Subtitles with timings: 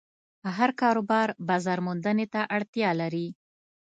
[0.57, 3.27] هر کاروبار بازارموندنې ته اړتیا لري.